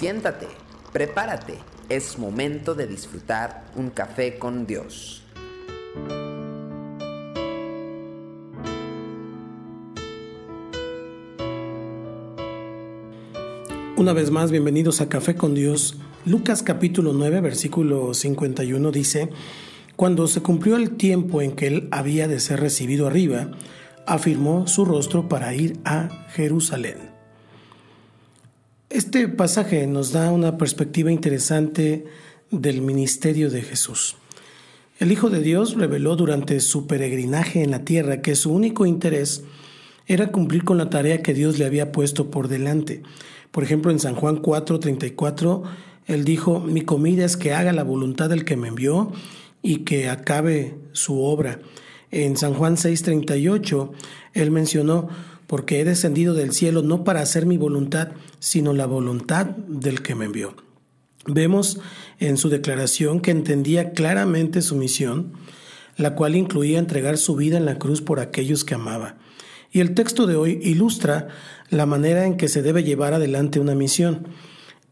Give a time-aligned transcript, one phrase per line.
[0.00, 0.46] Siéntate,
[0.94, 1.58] prepárate,
[1.90, 5.22] es momento de disfrutar un café con Dios.
[13.98, 15.98] Una vez más, bienvenidos a Café con Dios.
[16.24, 19.28] Lucas capítulo 9, versículo 51 dice,
[19.96, 23.50] Cuando se cumplió el tiempo en que él había de ser recibido arriba,
[24.06, 27.09] afirmó su rostro para ir a Jerusalén.
[28.90, 32.06] Este pasaje nos da una perspectiva interesante
[32.50, 34.16] del ministerio de Jesús.
[34.98, 39.44] El Hijo de Dios reveló durante su peregrinaje en la tierra que su único interés
[40.08, 43.04] era cumplir con la tarea que Dios le había puesto por delante.
[43.52, 45.62] Por ejemplo, en San Juan 4:34,
[46.08, 49.12] él dijo, mi comida es que haga la voluntad del que me envió
[49.62, 51.60] y que acabe su obra.
[52.10, 53.92] En San Juan 6:38,
[54.34, 55.08] él mencionó,
[55.50, 60.14] porque he descendido del cielo no para hacer mi voluntad, sino la voluntad del que
[60.14, 60.54] me envió.
[61.26, 61.80] Vemos
[62.20, 65.32] en su declaración que entendía claramente su misión,
[65.96, 69.16] la cual incluía entregar su vida en la cruz por aquellos que amaba.
[69.72, 71.26] Y el texto de hoy ilustra
[71.68, 74.28] la manera en que se debe llevar adelante una misión.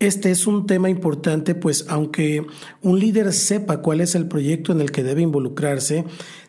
[0.01, 2.45] Este es un tema importante, pues aunque
[2.83, 6.05] un líder sepa cuál es el proyecto en el que debe involucrarse,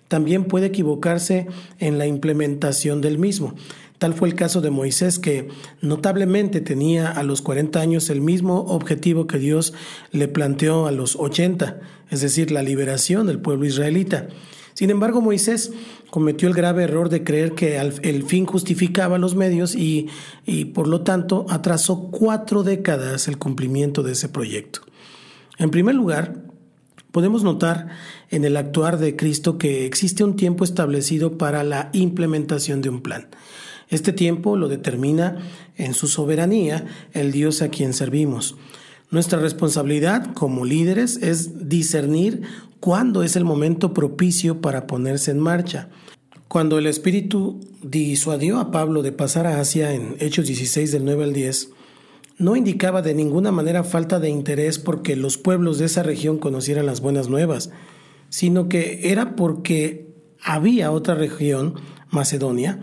[0.07, 3.53] también puede equivocarse en la implementación del mismo.
[3.99, 5.49] Tal fue el caso de Moisés, que
[5.81, 9.73] notablemente tenía a los 40 años el mismo objetivo que Dios
[10.11, 14.29] le planteó a los 80, es decir, la liberación del pueblo israelita.
[14.73, 15.73] Sin embargo, Moisés
[16.09, 20.07] cometió el grave error de creer que el fin justificaba los medios y,
[20.45, 24.79] y por lo tanto atrasó cuatro décadas el cumplimiento de ese proyecto.
[25.57, 26.35] En primer lugar,
[27.11, 27.89] podemos notar
[28.29, 33.01] en el actuar de Cristo que existe un tiempo establecido para la implementación de un
[33.01, 33.27] plan.
[33.89, 35.37] Este tiempo lo determina
[35.75, 38.55] en su soberanía el Dios a quien servimos.
[39.11, 42.43] Nuestra responsabilidad como líderes es discernir
[42.79, 45.89] cuándo es el momento propicio para ponerse en marcha.
[46.47, 51.23] Cuando el Espíritu disuadió a Pablo de pasar a Asia en Hechos 16 del 9
[51.23, 51.69] al 10,
[52.37, 56.85] no indicaba de ninguna manera falta de interés porque los pueblos de esa región conocieran
[56.85, 57.69] las buenas nuevas,
[58.29, 60.07] sino que era porque
[60.41, 61.75] había otra región,
[62.09, 62.79] Macedonia,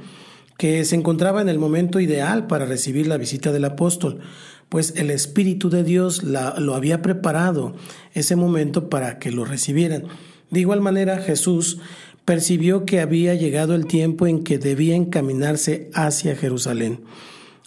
[0.56, 4.20] que se encontraba en el momento ideal para recibir la visita del apóstol,
[4.68, 7.74] pues el Espíritu de Dios lo había preparado
[8.14, 10.04] ese momento para que lo recibieran.
[10.50, 11.78] De igual manera, Jesús
[12.24, 17.04] percibió que había llegado el tiempo en que debía encaminarse hacia Jerusalén.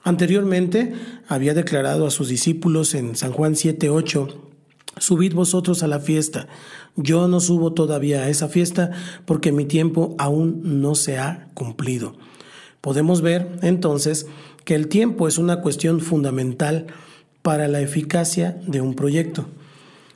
[0.03, 0.93] Anteriormente
[1.27, 4.49] había declarado a sus discípulos en San Juan 7:8,
[4.97, 6.47] Subid vosotros a la fiesta.
[6.95, 8.91] Yo no subo todavía a esa fiesta
[9.25, 12.17] porque mi tiempo aún no se ha cumplido.
[12.81, 14.27] Podemos ver entonces
[14.63, 16.87] que el tiempo es una cuestión fundamental
[17.41, 19.47] para la eficacia de un proyecto.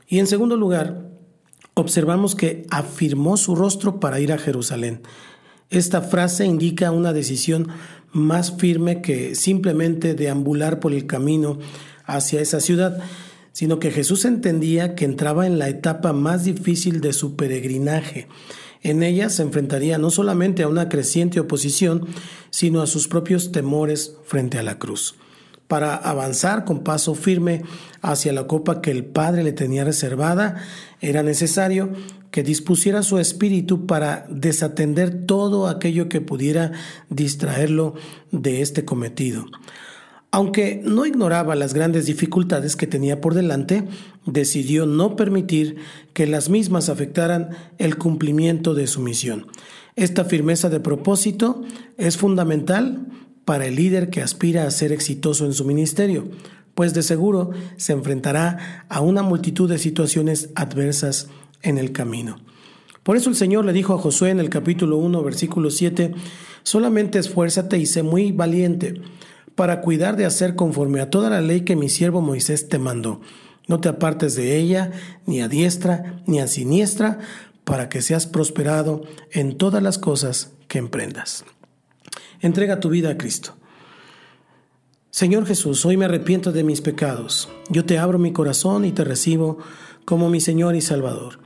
[0.08, 1.10] Y en segundo lugar,
[1.74, 5.02] observamos que afirmó su rostro para ir a Jerusalén.
[5.70, 7.70] Esta frase indica una decisión
[8.12, 11.58] más firme que simplemente deambular por el camino
[12.06, 13.00] hacia esa ciudad,
[13.54, 18.28] sino que Jesús entendía que entraba en la etapa más difícil de su peregrinaje
[18.84, 22.06] en ella se enfrentaría no solamente a una creciente oposición,
[22.50, 25.16] sino a sus propios temores frente a la cruz.
[25.68, 27.64] Para avanzar con paso firme
[28.02, 30.58] hacia la copa que el Padre le tenía reservada,
[31.02, 31.90] era necesario
[32.30, 36.74] que dispusiera su espíritu para desatender todo aquello que pudiera
[37.10, 37.96] distraerlo
[38.32, 39.46] de este cometido.
[40.32, 43.88] Aunque no ignoraba las grandes dificultades que tenía por delante,
[44.26, 45.78] decidió no permitir
[46.14, 49.48] que las mismas afectaran el cumplimiento de su misión.
[49.96, 51.64] Esta firmeza de propósito
[51.98, 53.08] es fundamental
[53.46, 56.30] para el líder que aspira a ser exitoso en su ministerio,
[56.76, 61.28] pues de seguro se enfrentará a una multitud de situaciones adversas
[61.62, 62.38] en el camino.
[63.04, 66.14] Por eso el Señor le dijo a Josué en el capítulo 1, versículo 7,
[66.64, 69.02] solamente esfuérzate y sé muy valiente
[69.56, 73.22] para cuidar de hacer conforme a toda la ley que mi siervo Moisés te mandó.
[73.68, 74.92] No te apartes de ella,
[75.26, 77.20] ni a diestra, ni a siniestra,
[77.64, 81.46] para que seas prosperado en todas las cosas que emprendas.
[82.42, 83.56] Entrega tu vida a Cristo.
[85.12, 87.48] Señor Jesús, hoy me arrepiento de mis pecados.
[87.70, 89.60] Yo te abro mi corazón y te recibo
[90.06, 91.40] como mi Señor y Salvador.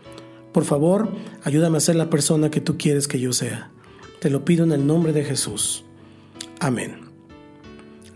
[0.54, 1.12] Por favor,
[1.44, 3.70] ayúdame a ser la persona que tú quieres que yo sea.
[4.22, 5.84] Te lo pido en el nombre de Jesús.
[6.60, 7.07] Amén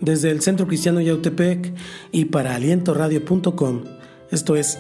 [0.02, 1.74] desde el Centro Cristiano Yautepec
[2.12, 3.84] y para alientoradio.com.
[4.32, 4.80] Esto es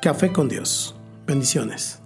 [0.00, 0.94] Café con Dios.
[1.26, 2.00] Bendiciones.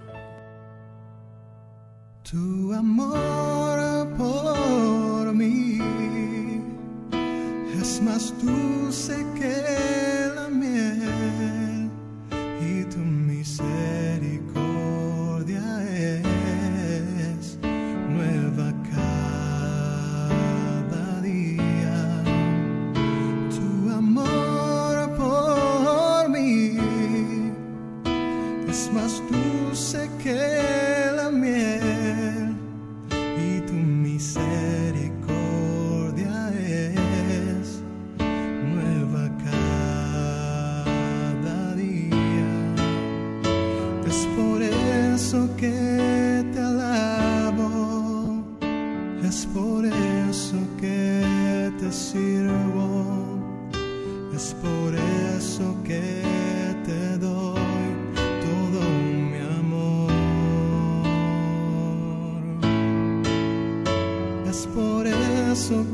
[2.30, 5.78] Tu amor por mí
[7.80, 8.65] es más miel
[29.66, 32.54] dulce que la miel
[33.10, 37.80] y tu misericordia es
[38.72, 39.28] nueva
[40.68, 42.74] cada día.
[44.06, 46.05] Es por eso que